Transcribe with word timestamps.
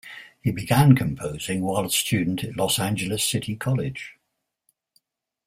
He 0.41 0.49
began 0.49 0.95
composing 0.95 1.61
while 1.61 1.85
a 1.85 1.89
student 1.91 2.43
at 2.43 2.55
Los 2.57 2.79
Angeles 2.79 3.23
City 3.23 3.55
College. 3.55 4.17